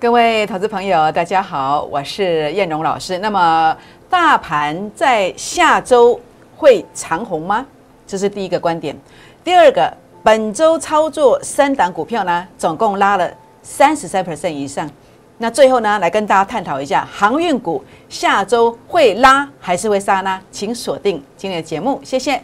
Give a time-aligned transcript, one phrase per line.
[0.00, 3.18] 各位投资朋友，大家好，我是燕荣老师。
[3.18, 3.76] 那么，
[4.08, 6.18] 大盘在下周
[6.56, 7.66] 会长红吗？
[8.06, 8.96] 这是第一个观点。
[9.44, 9.92] 第二个，
[10.22, 14.90] 本周操作三档股票呢，总共拉了三十三 percent 以上。
[15.36, 20.40] 那最后呢，来跟大家探讨一下航运股下周会拉还是会杀呢？
[20.50, 22.40] 请锁定今天的节目，谢谢。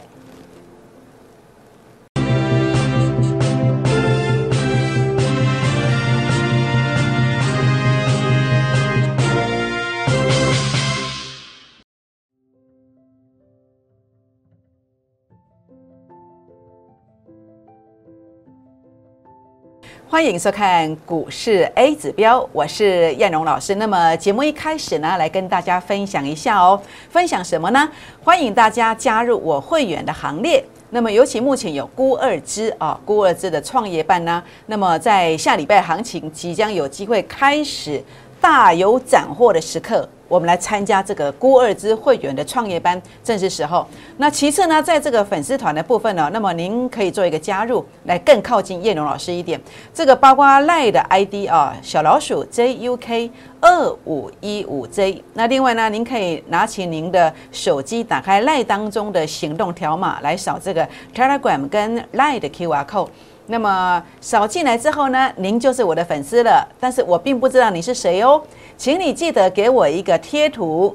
[20.17, 23.75] 欢迎收看股市 A 指标，我是燕荣老师。
[23.75, 26.81] 那么节目一开始呢，来跟大家分享一下哦。
[27.11, 27.87] 分享什么呢？
[28.25, 30.65] 欢迎大家加入我会员的行列。
[30.89, 38.03] 那么尤其目前有孤二支啊，孤二支的创业办呢，那么在下礼拜行情即将有机会开始
[38.49, 40.09] 大有斩获的时刻。
[40.29, 43.85] 我们来参加这个孤二之会员的创业班，正是时候。
[44.19, 49.61] 那其次呢，在这个粉丝团的部分呢，那么您可以做一个加入，来更靠近叶龙老师一点。
[49.93, 53.29] 这个包括赖的 ID 啊，小老鼠 JUK
[53.61, 55.25] 二五一五 J。
[55.35, 63.09] 那另外呢，您可以拿起您的手机，打开赖当中的行动条码，来扫这个 Telegram 跟赖的 QR code。
[63.47, 66.67] 那么扫进来之后呢，您就是我的粉丝了。
[66.81, 68.43] 但是我并不知道你是谁哦。
[68.77, 70.95] 请你记得给我一个贴图，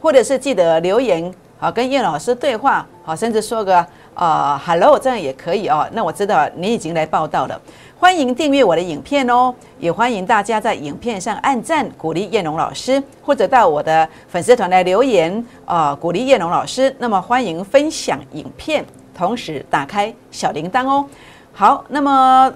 [0.00, 5.88] 或者是记得留言，好跟叶老师对话，好甚至说个呃 hello，这样也可以哦。
[5.92, 7.60] 那我知道你已经来报道了，
[7.98, 16.94] 欢迎订阅我的影片哦，也欢迎大家在影片上按赞鼓励叶龙老师，或者到我的粉丝团来留言啊鼓励叶龙老师。
[16.98, 18.84] 那么欢迎分享影片，
[19.16, 21.04] 同时打开小铃铛哦。
[21.58, 22.54] 好，那么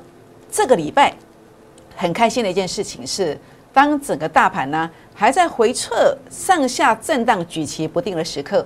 [0.48, 1.12] 这个礼拜
[1.97, 3.36] 很开心的一件事情是。
[3.72, 8.64] 当整个大盘呢还在回撤、上下震荡、举棋不定的时刻，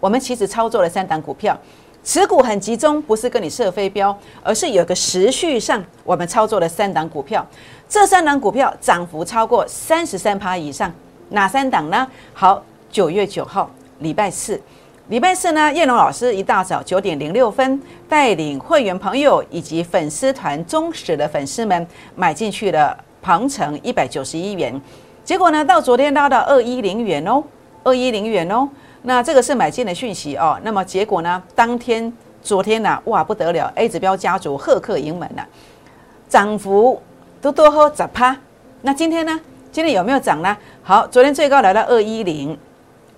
[0.00, 1.56] 我们其实操作了三档股票，
[2.02, 7.46] 持股很集中，不是跟你设飞镖，而是有个时序上，我们操作了三档股票，
[7.88, 10.92] 这三档股票涨幅超过三十三趴以上，
[11.28, 12.08] 哪三档呢？
[12.32, 12.60] 好，
[12.90, 13.70] 九月九号，
[14.00, 14.60] 礼拜四，
[15.08, 21.86] 礼拜四呢，叶龙老师一大早九点零六分，带领会员朋友以及粉丝团忠实的粉丝们
[22.16, 22.96] 买进去了。
[23.22, 24.80] 鹏程一百九十一元，
[25.24, 27.42] 结果呢，到昨天拉到二一零元哦，
[27.82, 28.68] 二一零元哦，
[29.02, 30.56] 那这个是买进的讯息哦。
[30.62, 35.44] 那么结果呢，当天昨天呢，哇不得了，A 指标家族贺客盈门了，
[36.28, 37.02] 涨幅
[37.40, 38.36] 都多喝十趴。
[38.82, 39.40] 那今天呢，
[39.72, 40.56] 今天有没有涨呢？
[40.84, 42.56] 好，昨天最高来到二一零，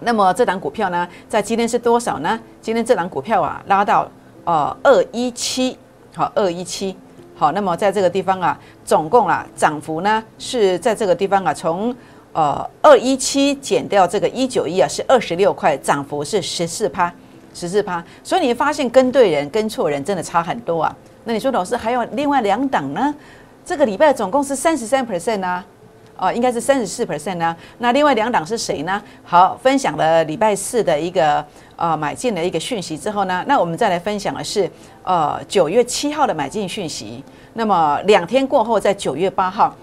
[0.01, 2.39] 那么这档股票呢，在今天是多少呢？
[2.61, 4.09] 今天这档股票啊，拉到
[4.45, 5.77] 呃二一七，
[6.15, 6.97] 好二一七。
[7.35, 11.95] 好，那么在这个地方啊，总共啊涨幅呢是在这个地方啊，从
[12.33, 17.13] 呃二一七减掉这个一九一啊，是二十六块，涨幅是十四趴，
[17.55, 18.05] 十四趴。
[18.25, 20.97] 所以你发现跟对人跟错人真的差很多啊。
[21.25, 23.15] 那你说老师还有另外两档呢？
[23.65, 25.65] 这个礼拜总共是三十三 percent 啊。
[26.19, 27.57] 哦，应该是三十四 percent 呢。
[27.79, 29.01] 那另外两档是谁呢？
[29.25, 31.45] 好，分享了礼拜四的一个
[31.77, 34.69] 呃买进的一个讯息之后呢，那我们再来分享的是
[35.05, 37.25] 呃九月七号的买进讯息。
[37.55, 39.75] 那么两天过后，在九月八号，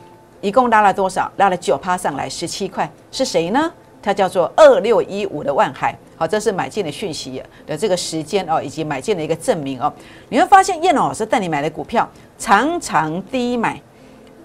[0.41, 1.31] 一共拉了多少？
[1.37, 2.89] 拉了九趴上来，十七块。
[3.11, 3.71] 是谁呢？
[4.01, 5.97] 它叫做二六一五的万海。
[6.17, 9.91] 好，这是买进的讯息的这个时间哦，以及买进的一个证明哦。
[10.29, 12.07] 你会发现燕老师带你买的股票
[12.37, 13.81] 常常低买。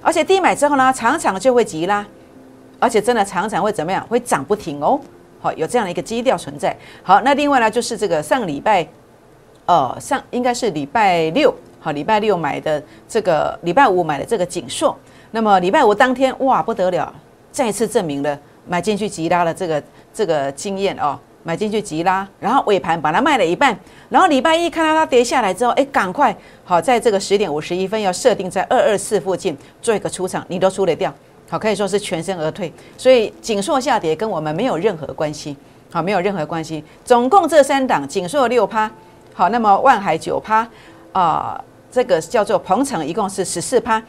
[0.02, 2.04] 而且低买之后呢，常常就会急拉，
[2.78, 4.06] 而且真的常常会怎么样？
[4.08, 4.98] 会涨不停哦。
[5.40, 6.76] 好，有这样的一个基调存在。
[7.02, 8.86] 好，那另外呢，就是这个上礼拜，
[9.66, 14.94] 呃，上应该是礼拜六，好，礼拜六买的这个，礼拜五买的这个锦硕。
[15.30, 17.14] 那么礼拜五当天，哇，不得了，
[17.50, 19.82] 再次证明了买进去急拉的这个
[20.12, 21.18] 这个经验哦。
[21.42, 23.78] 买进去急拉，然后尾盘把它卖了一半，
[24.08, 31.12] 然后礼拜一看到它跌下来之后，哎，赶快好在这个十点五十一分要设定在二二四附近做一个出场，你都出得掉，
[31.48, 32.72] 好可以说是全身而退。
[32.98, 35.56] 所以锦硕下跌跟我们没有任何关系，
[35.90, 36.84] 好没有任何关系。
[37.04, 38.90] 总共这三档，锦硕六趴，
[39.32, 40.68] 好，那么万海九趴，
[41.12, 41.58] 啊，
[41.90, 44.00] 这个叫做鹏程一共是十四趴，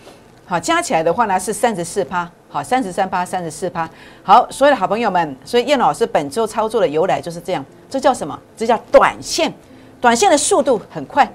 [0.52, 2.30] 好加起来的话呢是三十四趴。
[2.50, 3.90] 好，三十三趴，三十四趴。
[4.22, 7.64] 好，所有的好朋友们，所以叶老师本周操作的由来就是这样。
[7.90, 8.38] 这叫什么？
[8.58, 9.54] 这叫短线，
[10.02, 11.26] 短线的速度很快。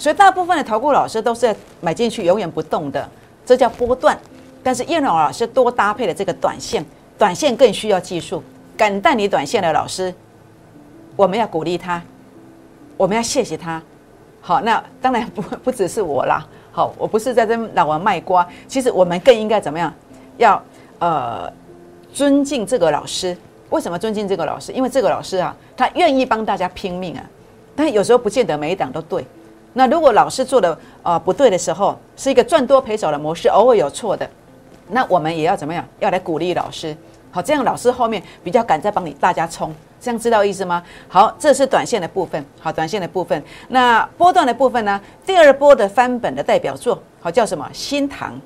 [0.00, 3.08] 所以大部分的投顾老师都是买进去永远不动的，
[3.44, 4.18] 这叫波段。
[4.64, 6.84] 但是叶老师多搭配了这个短线，
[7.16, 8.42] 短线更需要技术。
[8.76, 10.12] 敢带你短线的老师，
[11.14, 12.02] 我们要鼓励他，
[12.96, 13.80] 我们要谢谢他。
[14.40, 16.44] 好，那当然不不只是我啦。
[16.76, 19.90] 好，我不是在这老王卖瓜，其实我们更应该怎么样？
[20.36, 20.62] 要
[20.98, 21.50] 呃
[22.12, 23.34] 尊敬这个老师。
[23.70, 24.72] 为什么尊敬这个老师？
[24.72, 27.24] 因为这个老师啊，他愿意帮大家拼命啊。
[27.74, 29.24] 但有时候不见得每一档都对。
[29.72, 34.28] 那如果老师做的呃不对的时候，是一个赚多赔少的模式，偶尔有错的，
[34.90, 35.82] 那我们也要怎么样？
[36.00, 36.94] 要来鼓励老师。
[37.30, 39.74] 好，这样老师后面比较敢再帮你大家冲。
[40.06, 40.80] 这样知道意思吗？
[41.08, 42.44] 好，这是短线的部分。
[42.60, 43.42] 好，短线的部分。
[43.70, 45.00] 那波段的部分呢？
[45.26, 47.68] 第二波的翻本的代表作，好叫什么？
[47.72, 48.40] 新塘。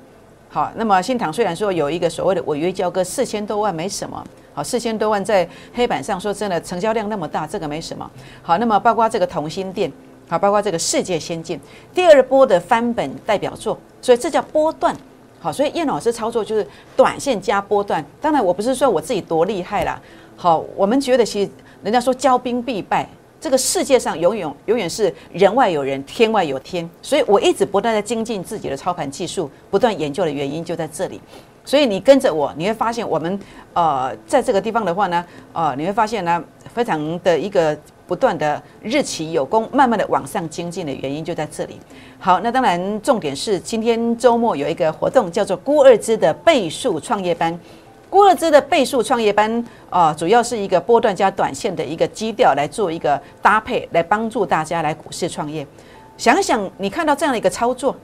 [0.49, 4.23] 好，那么新塘虽然说有一个所谓的违约交割四千多万没什么，
[4.55, 8.09] 好四千多万在黑板上说真的成交量那么大，这个没什么。
[8.41, 9.91] 好，那么包括这个同心店，
[10.27, 11.59] 好，包括这个世界先进，
[11.93, 14.95] 第二波的翻本代表作，所以这叫波段。
[15.39, 18.03] 好，所以叶老师操作就是短线加波段。
[18.19, 19.99] 当然我不是说我自己多厉害啦。
[20.41, 21.51] 好，我们觉得其实
[21.83, 23.07] 人家说骄兵必败。
[23.39, 31.21] 这个世界上永远永远是人外有人，天外有天，所以我一直不断在精进自己的操盘技术，不断研究的原因就在这里。
[31.63, 33.39] 所以你跟着我，你会发现我们
[33.73, 35.23] 呃在这个地方的话呢，
[35.53, 37.77] 呃你会发现呢非常的一个
[38.07, 41.79] 不断的日期有功，慢慢的往上精进的原因就在这里。
[42.17, 47.59] 好，那当然重点是今天周末有一个活动叫做孤二之的倍数创业班。
[48.11, 55.65] 郭乐资的倍数创业班啊，主要是一个波段加短线的一个基调来做一个搭配，来帮助大家来股市创业。
[56.17, 57.95] 想想你看到这样的一个操作，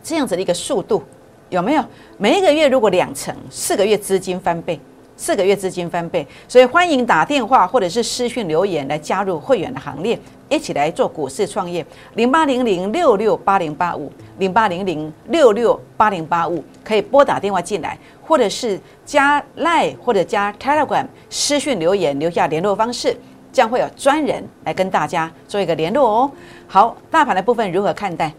[0.00, 1.02] 这样子的一个速度，
[1.48, 1.84] 有没有？
[2.18, 4.78] 每一个月如果两成，四个月资金翻倍。
[5.16, 10.18] 四个月资金翻倍，所以欢迎打电话或者是私讯留言来加入会员的行列，
[10.48, 11.84] 一起来做股市创业。
[12.14, 23.16] 零八零零六六八零八五，零八零零六六八零八五，可以拨打电话进来，或者是加 Line 或者加 Telegram 私讯留言，留下联络方式，
[23.52, 26.30] 将会有专人来跟大家做一个联络哦。
[26.66, 28.32] 好，大盘的部分如何看待？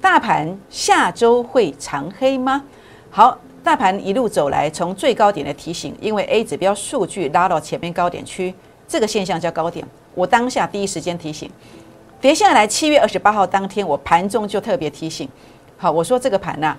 [0.00, 2.64] 大盘下周会长黑吗？
[3.10, 3.38] 好。
[3.66, 8.54] 大盘一路走来，从最高点的提醒，因为 A 指标数据拉到前面高点区，
[8.86, 9.84] 这个现象叫高点。
[10.14, 11.50] 我当下第一时间提醒，
[12.20, 15.28] 跌下来七月二十八号当天，我盘中就特别提醒。
[15.76, 16.76] 好，我说这个盘呐，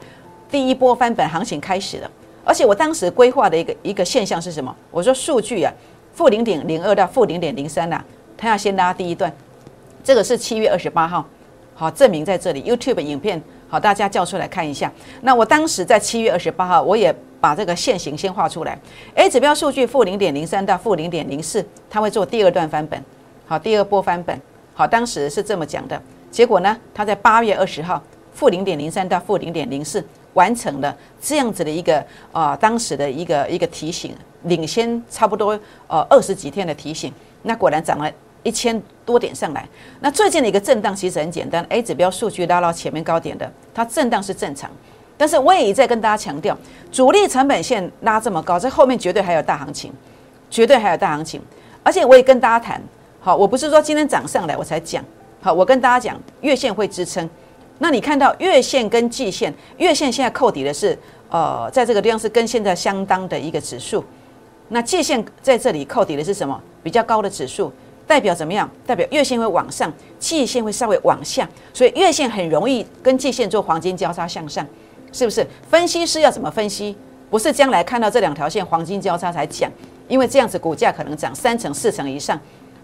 [0.50, 2.10] 第一波翻本行情开始了，
[2.46, 4.74] 而且我当时规划的一个一个现象是什么？
[4.90, 5.74] 我说数据啊，
[6.14, 8.02] 负零点零二到负零点零三呐，
[8.38, 9.30] 它要先拉第一段，
[10.06, 11.26] 这个是七月二十八号，
[11.76, 13.44] 好，证明在这里 YouTube 影片。
[13.70, 14.92] 好，大家叫出来看一下。
[15.22, 18.80] 那我当时在七月二十八号，我也把这个线型先画出来。
[19.16, 23.04] A 指标数据负零点零三到负零点零四，它会做第二段翻本。
[23.46, 24.40] 好，第二波翻本。
[24.74, 26.02] 好，当时是这么讲的。
[26.32, 28.02] 结果呢，它在八月二十号
[28.34, 37.12] 负零点零三到负零点零四完成了这样子的一个啊，当时的一个一个提醒，领先差不多呃二十几天的提醒。
[37.44, 38.10] 那果然涨了。
[38.48, 39.68] 一千多点上来，
[40.00, 44.72] 那最近的一个震荡其实很简单，A 指标数据拉到前面高点的，它震荡是正常。
[45.18, 46.58] 但是我也一再跟大家强调，
[46.90, 49.92] 主力成本线拉这么高，在后面绝对还有大行情，
[50.50, 51.42] 绝对还有大行情。
[51.84, 52.82] 而且我也跟大家谈，
[53.20, 55.04] 好，我不是说今天涨上来我才讲，
[55.42, 57.30] 好，我跟大家讲月线会支撑。
[57.80, 60.98] 那你看到月线跟季线，月线现在扣底的是
[61.30, 64.02] 呃，在这个地方是跟现在相当的一个指数，
[64.70, 66.58] 那季线在这里扣底的是什么？
[66.82, 67.74] 比较高的指数。
[68.08, 68.70] 代表怎么样？
[68.86, 74.66] 代表月线会往上，季线会稍微往下，所以月线很容易跟季线做黄金交叉向上，
[75.12, 75.46] 是不是？
[75.70, 76.96] 分析师要怎么分析？
[77.30, 79.70] 不是将来看到这两条线黄金交叉才讲，
[80.08, 82.40] 因为这样子股价可能涨三成、四成以上，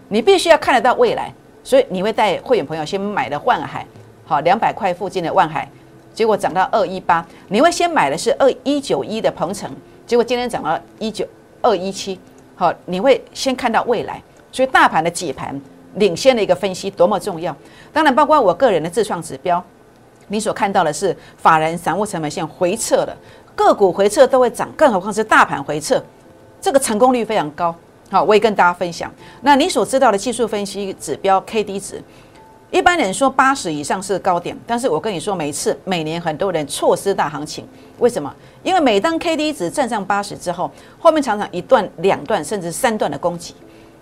[0.08, 3.86] 你必须要看得到未来，所以你会带会员朋友先买了万海，
[4.26, 5.66] 好，两百块附近的万海，
[6.12, 9.74] 结果涨到二一八，你会先买的是二一九一的鹏程，
[10.06, 11.26] 结果今天涨到一九
[11.62, 12.20] 二一七，
[12.54, 14.22] 好，你会先看到未来。
[14.54, 15.60] 所以大盘的解盘
[15.94, 17.54] 领先的一个分析多么重要，
[17.92, 19.60] 当然包括我个人的自创指标，
[20.28, 23.16] 你所看到的是法人散户成本线回撤了，
[23.56, 26.00] 个股回撤都会涨，更何况是大盘回撤，
[26.60, 27.74] 这个成功率非常高。
[28.12, 29.12] 好，我也跟大家分享。
[29.40, 32.00] 那你所知道的技术分析指标 K D 值，
[32.70, 37.66] 一般人说八十以上是高点，但是我跟你说，每次每年很多人错失大行情，
[37.98, 38.32] 为什么？
[38.62, 40.70] 因为每当 K D 值站上八十之后，
[41.00, 43.52] 后面常常一段、两段甚至三段的攻击。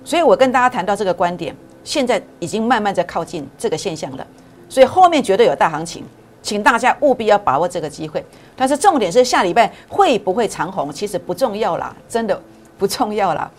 [0.04, 1.54] 所以我跟大家谈到这个观点，
[1.84, 4.26] 现在已经慢慢在靠近这个现象了，
[4.68, 6.04] 所以后面绝对有大行情，
[6.42, 8.24] 请大家务必要把握这个机会。
[8.56, 12.40] 但是重点是下礼拜会不会长红，其实不重要啦，真的
[12.78, 13.50] 不重要啦。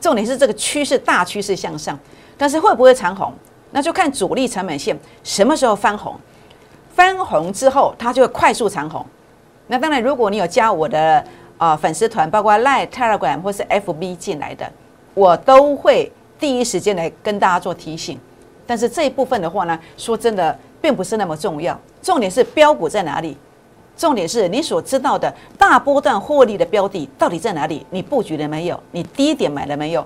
[0.00, 1.98] 重点是这个趋势大趋势向上，
[2.36, 3.32] 但是会不会长红，
[3.70, 6.16] 那就看主力成本线什么时候翻红，
[6.94, 9.06] 翻红之后它就会快速长红。
[9.68, 11.24] 那当然，如果你有加我的
[11.56, 14.70] 啊粉丝团，包括 Line、Telegram 或是 FB 进来的。
[15.14, 18.18] 我都会第一时间来跟大家做提醒，
[18.66, 21.78] 但是这一部分的话呢，说真的，并不是那么重要。
[22.00, 23.36] 重点是标股在哪里？
[23.96, 27.86] 重点是你所知道的大波段获利的标的到底在哪里？
[27.90, 28.80] 你布局了没有？
[28.90, 30.04] 你低点买了没有？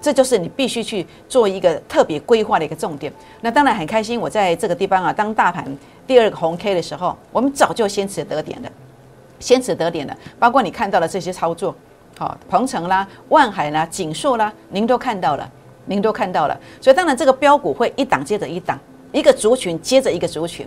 [0.00, 3.12] 这就是你必须去做一个特别规划的一个重点。
[3.40, 5.66] 那当然很开心，我在这个地方啊，当大盘
[6.06, 8.70] 第二个红 K 的时候，我们早就先此得点了，
[9.40, 10.16] 先此得点了。
[10.38, 11.74] 包括你看到的这些操作，
[12.18, 15.46] 好，鹏程啦、万海啦、锦硕啦，您都看到了，
[15.84, 16.58] 您都看到了。
[16.80, 18.78] 所以当然这个标股会一档接着一档，
[19.12, 20.66] 一个族群接着一个族群。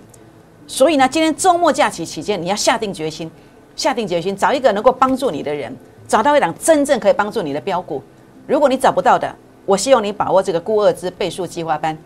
[0.68, 3.32] 所以呢，今天周末假期期间，你要下定决心，
[3.76, 5.76] 下定决心找一个能够帮助你的人，
[6.08, 8.04] 找到一档真正可以帮助你的标股。
[8.46, 11.98] 如果你找不到的，我希望你把握这个估二之倍数计划班，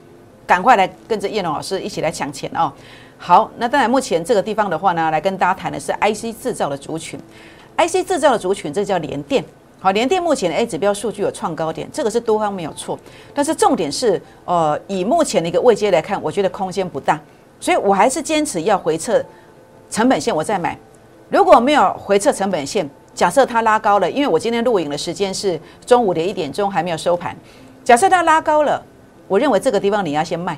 [0.48, 2.72] 赶快来跟着叶龙老师一起来抢钱哦。
[3.18, 7.20] 好，那当然目前这个地方的话呢，来跟大家谈的是 IC 制造的族群
[7.78, 9.44] ，IC 制造的族群，这叫联电。
[9.80, 12.98] 好，联电目前的 A 指标数据有创高点，这个是多方没有错，
[13.34, 17.20] 但是重点是，呃，以目前的一个位阶来看，我觉得空间不大，
[17.60, 19.22] 所以我还是坚持要回撤
[19.92, 20.78] 成本线，我再买。
[21.30, 27.36] 如果没有回撤成本线，假设它拉高了，因为我今天录影的时间是中午的一点钟，还没有收盘。
[27.84, 28.82] 假设它拉高了，
[29.28, 30.58] 我认为这个地方你要先卖。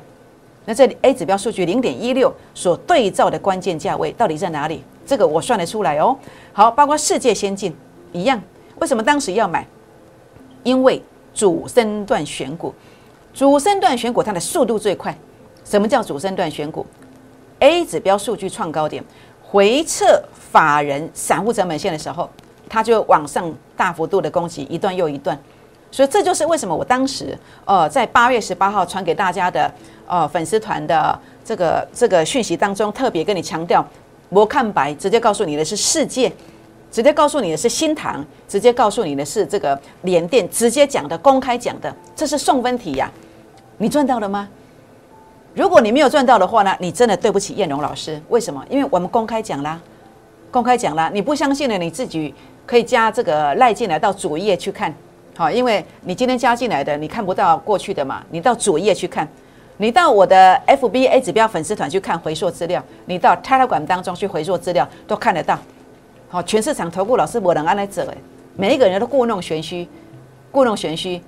[0.66, 4.84] 那这里 A 指标数据零点一六所对照的关键价位到底在哪里？
[5.06, 6.18] 这个我算得出来哦。
[6.52, 7.76] 好，包括世界先进
[8.12, 8.42] 一样，
[8.80, 9.66] 为什么当时要买？
[10.64, 11.02] 因为
[11.34, 12.74] 主升段选股，
[13.34, 15.16] 主升段选股它的速度最快。
[15.64, 16.86] 什么叫主升段选股
[17.60, 19.04] ？A 指标数据创高点，
[19.44, 22.30] 回撤法人散户成本线的时候。
[22.68, 25.40] 它就往上大幅度的攻击一段又一段，
[25.92, 29.72] 所以这就是为什么我当时呃在八月十八号传给大家的
[30.08, 33.86] 呃粉丝团的这个这个讯息当中，特别跟你强调，
[34.30, 36.32] 我看白，直接告诉你的是世界，
[36.92, 43.12] 直接告诉你的是新塘，直接告诉你的是这个联电，直接讲的公开讲的，这是送分题呀，
[43.78, 44.48] 你赚到了吗？
[45.54, 48.66] 如果你没有赚到的话呢，你真的对不起燕荣老师，为什么？
[48.70, 49.80] 因为我们公开讲啦，
[50.52, 52.34] 公开讲啦，你不相信的你自己。
[52.68, 54.92] 可以加这个赖进来到主页去看，
[55.38, 59.28] 好，因为你今天加进来的，你看不到过去的嘛，你到主页去看，
[59.78, 65.60] 你到我的 FBA 指标粉丝团去看回溯资料，你到 Telegram 当中去回溯资料都看得到，
[66.30, 68.18] 好，全市场投顾老师我能安来走诶，
[68.56, 69.88] 每一个人都故弄玄虚，
[70.52, 71.22] 故弄玄虚，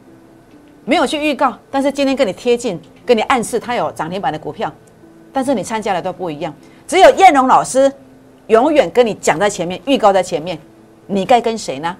[0.86, 4.72] 没有去预告，但是今天跟你贴近，跟你暗示他有涨停板的股票，
[5.34, 6.54] 但是你参加的都不一样，
[6.88, 7.92] 只有燕荣老师
[8.48, 10.58] 永远跟你讲在前面，预告在前面。
[11.10, 11.96] 你该跟谁呢？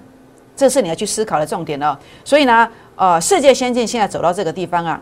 [0.54, 1.96] 这是你要去思考的重点哦。
[2.26, 5.00] 所以呢，呃，世界先进现在走到这个地方啊，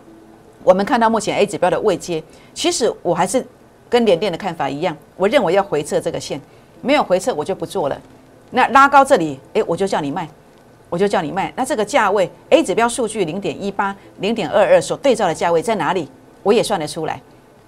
[0.67, 2.21] 我们看到目前 A 指标的位阶，
[2.53, 3.47] 其实我还是
[3.89, 6.41] 跟联电的看法一样，我认为要回撤这个线，
[6.83, 7.97] 没有回撤我就不做了。
[8.51, 10.29] 那拉高这里，诶，我就叫你卖，
[10.91, 11.53] 我就叫你卖。
[11.55, 16.09] 那这个价位 A 指标数据零点一八、零点二二所对照的价位在哪里？
[16.43, 17.23] 我也算得出来，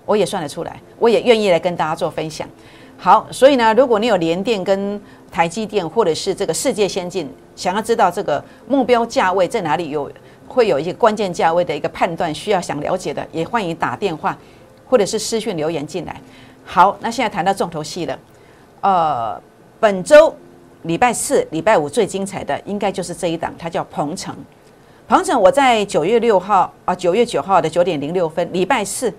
[0.04, 2.48] 我也算得出来，我也愿意来跟大家做分享。
[2.96, 5.00] 好，所以呢，如果你有联电跟
[5.30, 10.10] 台积电或者是这个世界先进，想要知道这个目标价位在哪里，有
[10.48, 14.36] 会有一些关键价位的一个判断，需要想了解的，也欢迎打电话
[14.86, 16.20] 或者是私讯留言进来。
[16.64, 18.18] 好，那现在谈到重头戏了，
[18.80, 19.40] 呃，
[19.78, 20.34] 本周
[20.82, 24.34] 礼拜四、礼拜五最精彩的应该就是这一档，它叫鹏程。
[25.06, 29.12] 鹏程我在九月六号啊，九月九号的九点零六分，礼拜四，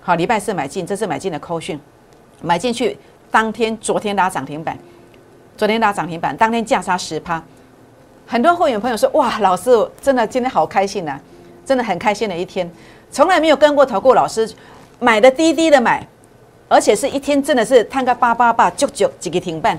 [0.00, 1.78] 好，礼拜四买进，这是买进的扣讯，
[2.40, 2.96] 买进去。
[3.30, 4.78] 当天，昨天拉涨停板，
[5.56, 7.42] 昨天拉涨停板，当天价差十趴，
[8.32, 9.70] 很多会员朋友说：“哇，老师
[10.00, 11.20] 真的今天好开心呐，
[11.66, 12.66] 真的很开心的一天，
[13.10, 14.50] 从来没有跟过投顾老师
[15.00, 16.08] 买的滴滴的买，
[16.66, 19.78] 而且是一天真的是摊个八八八九九几个停板。”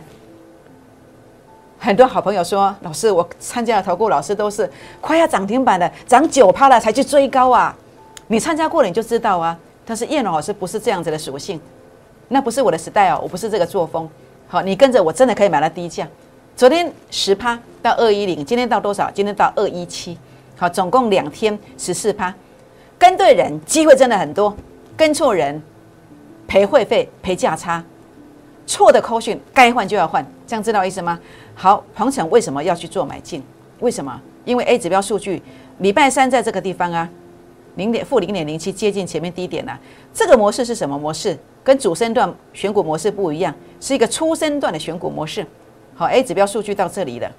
[1.82, 7.76] 很多好朋友说：“老师，我参加的投顾老师都是快要涨停板的，涨九趴了才去追高啊！
[8.28, 9.58] 你参加过了你就知道啊。
[9.84, 11.60] 但是叶龙老师不是这样子的属性。”
[12.30, 14.08] 那不是我的时代哦，我不是这个作风。
[14.48, 16.08] 好，你跟着我真的可以买到低价。
[16.56, 19.10] 昨天十趴到二一零，今天到多少？
[19.10, 20.16] 今天到二一七。
[20.56, 22.34] 好，总共两天十四趴。
[23.00, 24.54] 跟对人，机会真的很多；
[24.96, 25.60] 跟错人，
[26.48, 27.84] 赔会费、赔价差。
[28.68, 31.20] 错的扣讯，该换就要换，这样知道意思吗？
[31.56, 33.44] 好，鹏程为什么要去做买进？
[33.80, 34.22] 为什么？
[34.46, 35.42] 因为 A 指标数据
[35.80, 37.10] 礼拜三在这个地方啊，
[37.78, 39.78] 零点负零点零七，接近前面低点了。
[40.14, 41.36] 这个模式是什么模式？
[41.64, 45.46] 跟主升段选股模式不一样，是一个初升段的选股模式。
[45.96, 47.32] 好，A 指标数据到这里了，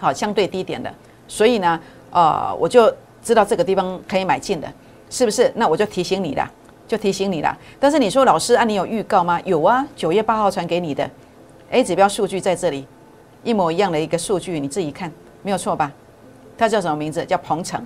[0.00, 0.92] 好，相对低点的，
[1.28, 1.78] 所以呢，
[2.10, 4.72] 呃，我就知道这个地方可以买进的，
[5.10, 5.52] 是不是？
[5.54, 6.50] 那我就提醒你了，
[6.88, 7.56] 就提醒你了。
[7.78, 9.40] 但是你说老师啊，你有预告吗？
[9.44, 11.08] 有啊，九月八号传给你的
[11.70, 12.86] A 指标数据在这里，
[13.42, 15.12] 一模一样的一个数据，你自己看，
[15.42, 15.92] 没有错吧？
[16.56, 17.24] 它叫什么名字？
[17.24, 17.84] 叫鹏程。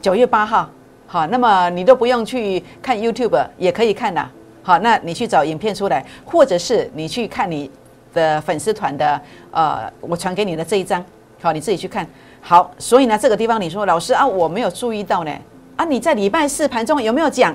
[0.00, 0.68] 九月八号，
[1.06, 4.28] 好，那么你都不用去看 YouTube，也可以看呐。
[4.62, 7.70] 好，那你去找影片出来，或者是你去看你
[8.14, 11.04] 的粉丝团的，呃，我传给你的这一张，
[11.42, 12.06] 好，你自己去看。
[12.40, 15.32] 好，所以呢，这个地方你说老师啊，我没有注意到呢。
[15.76, 17.54] 啊，你在礼拜四盘中有没有讲？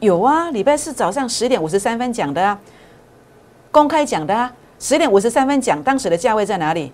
[0.00, 2.58] 有啊，礼拜四早上十点五十三分讲的啊，
[3.70, 6.92] 公开讲的啊，十点五十三分讲，当时的价位在哪里？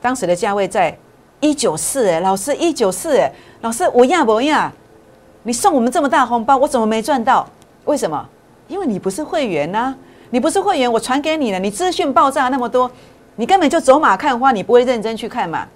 [0.00, 0.96] 当时的价位在
[1.40, 4.72] 一九四哎，老师一九四哎，老师我呀不呀？
[5.42, 7.48] 你送我们这么大红包，我怎么没赚到？
[7.86, 8.28] 为什么？
[8.68, 9.94] 因为你不是会员呐，
[10.30, 12.90] 你不是会员，我传给你了，你资讯爆炸那么多，
[13.36, 15.66] 你根本就走马看花，你不会认真去看嘛。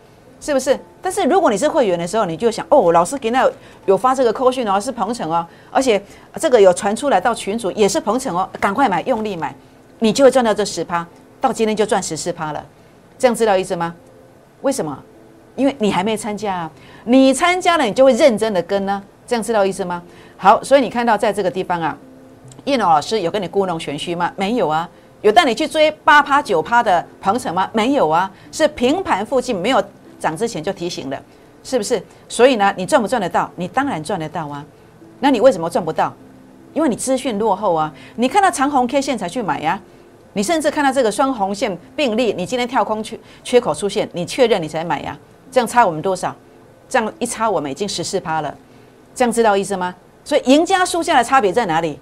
[0.42, 0.78] 是不是？
[1.02, 3.46] 但是如果你是会员的时候，你就想哦，老师给那
[3.84, 6.02] 有发这个扣讯哦，是鹏程哦，而且
[6.36, 9.54] 这个有传出来到群主也是鹏程哦，赶快买，用力买，
[9.98, 11.06] 你就会赚到这十趴，
[11.42, 12.64] 到今天就赚十四趴了，
[13.18, 13.94] 这样知道意思吗？
[14.62, 14.98] 为什么？
[15.56, 16.70] 因为你还没参加啊，
[17.04, 20.02] 你参加了，你就会认真的跟呢，这样知道意思吗？
[20.38, 21.94] 好，所以你看到在这个地方啊，
[22.64, 24.32] 叶龙老师有跟你故弄玄虚吗？
[24.36, 24.88] 没有啊，
[25.22, 27.68] 有带你去追八趴九趴的鹏程吗？
[27.72, 29.82] 没有啊，是平盘附近没有。
[30.18, 31.18] 涨之前就提醒了，
[31.64, 32.02] 是不是？
[32.28, 33.50] 所以呢，你赚不赚得到？
[33.56, 34.62] 你当然赚得到啊。
[35.20, 36.12] 那你为什么赚不到？
[36.74, 37.90] 因为你资讯落后啊。
[38.16, 39.80] 你看到长红 K 线才去买呀。
[40.34, 45.18] 你甚至看到这个双红线并立，你今天跳空缺缺口出现，你确认你才买呀。
[45.50, 46.36] 这样差我们多少？
[46.86, 48.54] 这样一差我们已经十四趴了。
[49.14, 49.94] 这样知道意思吗？
[50.22, 51.98] 所以赢家输家的差别在哪里？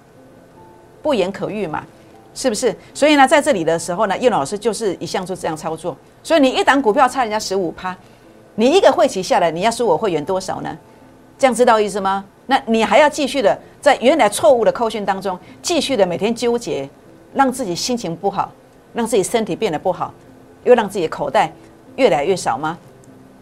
[1.03, 1.85] 不言可喻嘛。
[2.35, 2.73] 是不是？
[2.95, 5.97] 所以呢，在这里的时候呢，叶老师就是一向就这样操作。
[6.23, 7.97] 所以你一档股票差人家十五趴，
[8.55, 10.79] 你一个会期下来，你要输我会员多少呢？
[11.37, 12.25] 这样知道意思吗？
[12.47, 16.89] 那你还要继续的在原来错误的扣讯当中，继续的每天纠结，
[17.35, 18.53] 让自己心情不好，
[18.95, 20.15] 让自己身体变得不好，
[20.63, 21.53] 又让自己的口袋
[21.97, 22.79] 越来越少吗？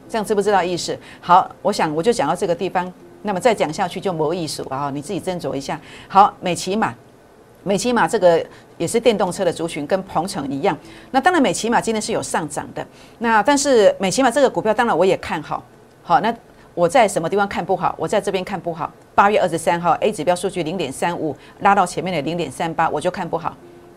[0.08, 0.98] 这样知不知道意思？
[1.20, 4.90] 好，我想我就讲到这个地方，那么再讲下去就没意思了啊！
[4.90, 5.78] 你自己斟酌一下。
[6.08, 6.94] 好，美琪嘛。
[7.66, 8.46] 美骑马这个
[8.78, 10.78] 也是电动车的族群，跟鹏程一样。
[11.11, 12.87] 那当然，美骑马今天是有上涨的。
[13.18, 15.61] 那但是美骑马这个股票，当然我也看好。
[16.04, 16.33] 好，那
[16.76, 17.92] 我在什么地方看不好？
[17.98, 18.88] 我在这边看不好。
[19.16, 23.52] 八月二十三号，A 指标数据零点三五拉到前面的零点三八，我就看不好，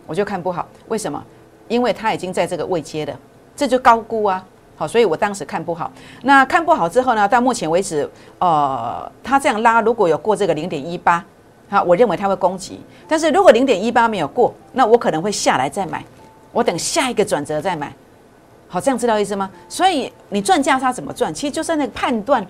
[0.07, 0.67] 我就看不好。
[0.87, 1.23] 为什么？
[1.67, 3.15] 因为它已经在这个位阶了，
[3.55, 4.43] 这就高估啊。
[4.75, 5.91] 好，所以我当时看不好。
[6.23, 7.27] 那看不好之后呢？
[7.27, 11.23] 到目前为止，呃，它这样拉，如果有过这个零点一八。
[11.69, 16.03] 好，我认为它会攻击，但是如果零点一八没有过，那我可能会下来再买，
[16.51, 17.93] 我等下一个转折再买。
[18.67, 19.49] 好，这样知道意思吗？
[19.67, 21.31] 所以你赚价差怎么赚？
[21.33, 22.45] 其实就是那个判断，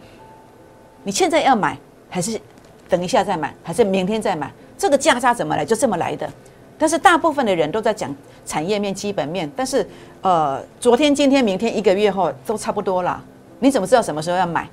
[1.04, 1.78] 你现在要买
[2.10, 2.40] 还是
[2.88, 4.52] 等一下再买，还是明天再买？
[4.78, 5.66] 这个价差怎么来？
[5.66, 6.30] 就这么来的。
[6.78, 8.14] 但是大部分的人都在讲
[8.46, 9.86] 产业面、基本面，但是
[10.22, 13.22] 呃，昨天、今天、明天、一个月后都差不多了。
[13.60, 14.66] 你怎么知道什么时候要买？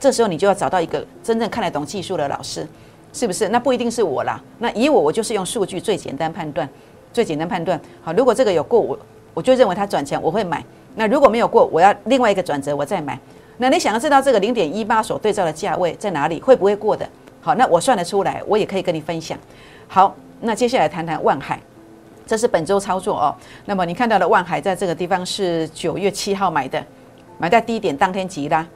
[0.00, 2.66] 这时候你就要找到一个真正看得懂技术的老师。
[3.12, 3.48] 是不是？
[3.48, 4.40] 那不一定是我啦。
[4.58, 6.68] 那以我，我就是用数据最简单判断，
[7.12, 7.80] 最简单判断。
[8.02, 8.98] 好，如果这个有过，我
[9.34, 10.64] 我就认为它转强，我会买。
[10.94, 13.18] 那如果没有过，我要另外一个转折，我再买。
[13.58, 17.08] 那你想要知道这个零点一八所对照的价位在哪里，会不会过的？
[17.40, 19.38] 好，那我算得出来，我也可以跟你分享。
[19.88, 21.60] 好，那接下来谈谈万海，
[22.26, 23.36] 这是本周操作哦。
[23.66, 26.82] 那么你看到的万海在这个地方是九月七号买的，
[27.38, 28.66] 买在低点，当天急拉，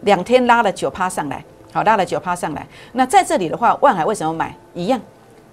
[0.00, 1.44] 两天拉了九趴上来。
[1.76, 2.66] 好，拉了九趴上来。
[2.92, 4.56] 那在这里的话，万海为什么买？
[4.72, 4.98] 一样，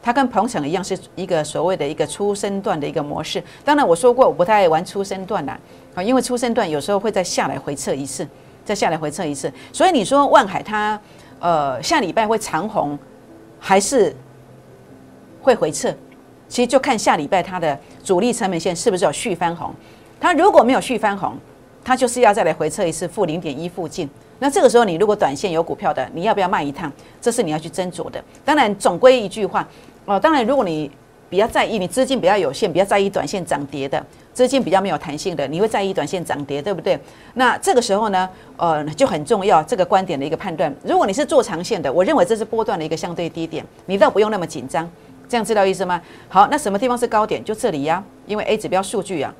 [0.01, 3.43] 它跟鹏程一样，是一个所谓的一个出生段的一个模式。
[3.65, 5.59] 当然，我说过我不太爱玩出生段啦，
[5.93, 8.25] 啊，因为出生段有时候会再下来回撤一次，
[8.63, 9.51] 再下来回撤一次。
[9.73, 10.97] 所以你说万海它，
[11.39, 12.97] 呃，下礼拜会长红，
[13.59, 14.15] 还是
[15.41, 15.93] 会回撤？
[16.47, 19.73] 其实就看下礼拜它的主力成本线是不是有续翻红。
[20.21, 21.33] 它如果没有续翻红，
[21.83, 24.09] 它就是要再来回测一次负零点一附近。
[24.39, 26.91] 那这个时候，你如果短线有股票的，你要不要卖一趟？
[27.21, 28.21] 这是你要去斟酌的。
[28.43, 29.67] 当然，总归一句话，
[30.05, 30.89] 哦，当然，如果你
[31.29, 36.99] 比较在意，你资金比较有限，比较在意短线涨跌的，资金比较没有弹性的，你会在意短线涨跌，对不对？
[37.35, 40.73] 那这个时候呢，呃，就很重要这个观点的一个判断。
[40.83, 44.89] 如果你是做长线的，我认为这是波段的一个相对低点，你倒不用那么紧张。
[45.29, 45.99] 这样知道意思吗？
[46.27, 47.43] 好，那什么地方是高点？
[47.43, 49.33] 就这里呀，因为 A 指标数据啊，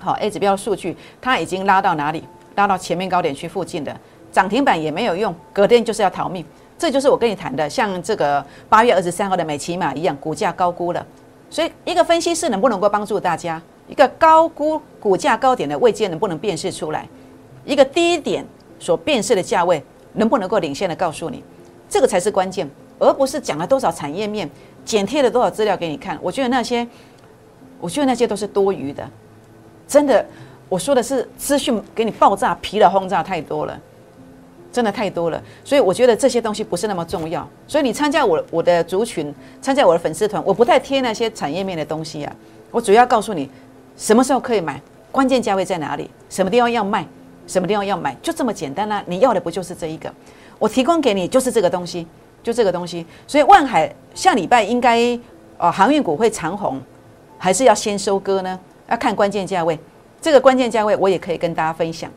[0.00, 2.24] 好，A 指标数据它已经拉到哪里？
[2.56, 3.96] 拉到前面高点区附近的。
[4.32, 6.44] 涨停板也没有用，隔天就是要逃命，
[6.78, 11.04] 这就是我跟你谈的，像这个八月二十三号的美骑马一样，股价高估了。
[11.50, 17.08] 所以一个分析师能不能够帮助大家，一个高估股价高点的位阶能不能辨识出来，
[17.64, 18.46] 一个低点
[18.78, 19.82] 所辨识的价位
[20.12, 21.42] 能不能够领先的告诉你，
[21.88, 24.48] 这个才是关键，而不是讲了多少产业面，
[24.84, 26.16] 剪贴了多少资料给你看。
[26.22, 26.86] 我觉得那些，
[27.80, 29.10] 我觉得那些都是多余的，
[29.90, 30.24] 真的，
[30.68, 33.76] 我说的是资讯给你爆炸、疲劳轰炸太多了。
[34.72, 37.44] 真的太多了，所以我觉得这些东西不是那么重要。
[37.66, 42.32] 所以你参加我我的族群，参加我的粉丝团，我不太贴那些产业面的东西啊。
[42.70, 43.50] 我主要告诉你
[43.96, 47.04] 什么时候可以买，关键价位在哪里，什么地方要卖，
[47.48, 49.02] 什么地方要买，就这么简单啊！
[49.06, 50.08] 你要的不就是这一个？
[50.60, 52.06] 我提供给你就是这个东西，
[52.40, 53.04] 就这个东西。
[53.26, 55.18] 所以万海下礼拜应该
[55.58, 56.80] 呃航运股会长红，
[57.36, 58.60] 还是要先收割呢？
[58.90, 59.78] 要看关键价位。
[60.20, 62.10] 这个关键价位我也可以跟大家分享。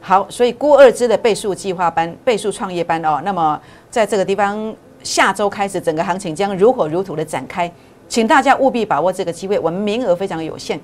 [0.00, 7.70] 好，所以郭二支的倍数计划班、倍数创业班哦，那么在这个地方下周开始，整个行情将如火如荼的展开，
[8.08, 9.58] 请大家务必把握这个机会。
[9.58, 10.80] 我们名额非常有限，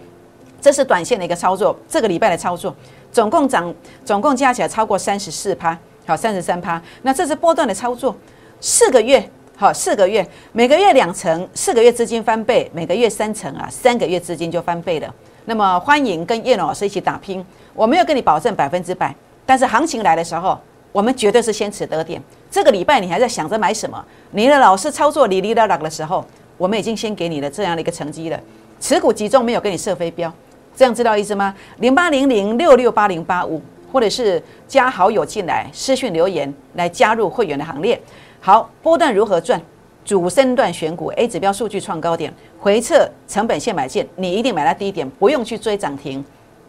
[0.61, 2.76] 这是短线的一个操作，这个礼拜的操作，
[3.11, 6.80] 总共涨，总共加起来超过三十四趴，好，三十三趴。
[7.00, 8.14] 那这是波段的操作，
[8.61, 15.14] 四个月，好，四个月，每个月两成，四个月资金翻倍，每个月三成啊，三个月资金就翻倍了。
[15.48, 19.14] 那么欢迎跟叶老师一起打拼，我没有跟你保证百分之百，
[19.46, 20.59] 但是行情来的时候，
[20.90, 22.20] 我们绝对是先持得点。
[22.50, 24.04] 这个礼拜你还在想着买什么？
[24.32, 26.24] 你的老师操作里里拉拉的时候，
[26.59, 28.38] 我们已经先给你了这样的一个成绩了。
[28.80, 30.32] 持股集中没有给你设飞镖，
[30.74, 31.54] 这样知道意思吗？
[31.78, 38.00] 零八零零六六八零八五，或者是加好友进来私讯留言来加入会员的行列。
[38.40, 39.61] 好，波段如何赚？
[40.07, 46.25] 主升段选股，A 指标数据创高点，回撤成本线买进，你一定买到低点，不用去追涨停，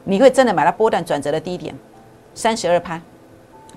[0.05, 1.73] 你会真的买到波段转折的低点，
[2.33, 2.99] 三十二趴，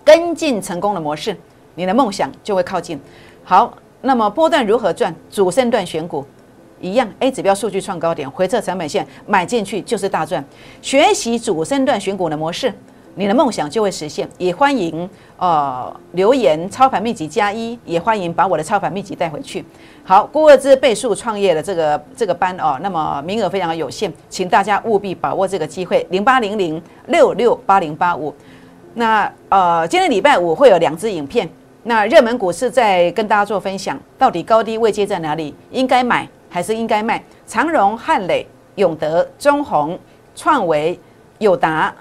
[0.02, 1.36] 跟进成功的模式，
[1.74, 2.98] 你的梦想就会靠近。
[3.44, 5.14] 好，那么波段如何赚？
[5.30, 6.24] 主升段选股
[6.80, 10.42] 一样，A 指标数据创高点，回撤成本线买进去就是大赚。
[10.80, 12.72] 学习主升段选股的模式。
[13.16, 19.64] 你的梦想就会实现，也欢迎呃留言操盘秘籍加一，也欢迎把我的操盘秘籍带回去。
[20.04, 28.34] 好，郭二之倍数创业的这个这个班哦，那么名额非常有限，请大家务必把握这个机会，零八零零六六八零八五。
[28.94, 31.48] 那呃，今天礼拜五会有两支影片，
[31.82, 35.54] 那热门股市在跟大家做分享，到底高低位阶在哪里？
[35.70, 37.22] 应该买还是应该卖？
[37.46, 38.46] 长荣、汉磊、
[38.76, 39.98] 永德、中宏、
[40.34, 40.98] 创维、
[41.38, 41.92] 友达。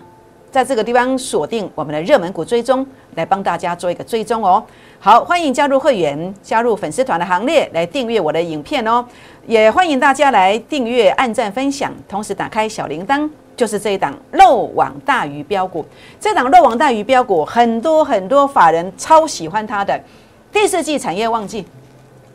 [0.52, 2.86] 在这个地方锁定我们的热门股追踪，
[3.16, 4.64] 来帮大家做一个追踪哦。
[5.00, 9.06] 好，欢迎加入会员，加入粉丝团的行列，来订阅我的影片哦。
[9.46, 15.86] 也欢迎大家来订阅、按赞、分享，同时打开小铃铛，就是这一档漏网大鱼标股。
[16.20, 20.00] 这档漏网大鱼标股，很多很多法人超喜欢它的。
[20.52, 21.64] 第四季产业旺季，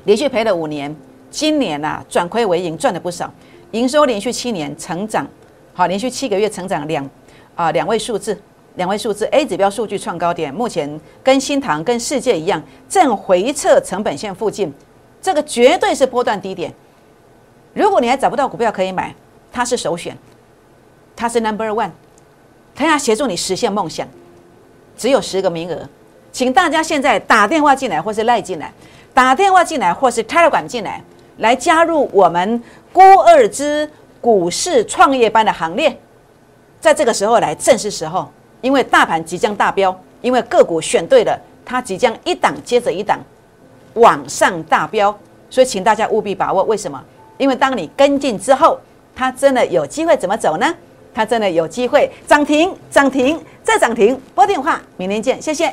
[0.05, 0.94] 连续赔了五年，
[1.31, 3.29] 今年啊转亏为盈，赚了不少，
[3.72, 5.27] 营收连续七年成长，
[5.72, 7.05] 好，连续七个月成长两。
[7.55, 8.37] 啊，两位数字，
[8.75, 14.73] 两位数字，A 指标数据创高点，目前跟新塘、跟世界一样，正回撤成本线附近，
[15.23, 16.73] 这个绝对是波段低点。
[17.73, 19.14] 如果你还找不到股票可以买，
[19.53, 20.17] 它是首选，
[21.14, 21.90] 它是 Number One，
[22.75, 24.09] 它要协助你实现梦想，
[24.97, 25.88] 只有十个名额，
[26.33, 28.73] 请大家现在打电话进来，或是赖进来，
[29.12, 31.03] 打电话进来，或是 Telegram 进来，
[31.38, 32.61] 来加入我们
[32.93, 33.88] 郭二之
[34.21, 35.97] 股市创业班的行列。
[36.85, 43.18] 在这个时候来正是时候，因为大盘即将大飙，因为个股选对了，它即将一档接着一档
[43.94, 45.18] 往上大飙，
[45.49, 46.62] 所以请大家务必把握。
[46.64, 47.03] 为什么？
[47.38, 48.79] 因为当你跟进之后，
[49.16, 50.75] 它真的有机会怎么走呢？
[51.14, 54.20] 它真的有机会涨停、涨停再涨停。
[54.35, 55.73] 拨电话，明天见，谢谢。